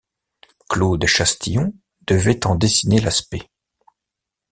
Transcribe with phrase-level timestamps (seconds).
[0.67, 1.75] Claude Chastillon
[2.07, 3.47] devait en dessiner l'aspect.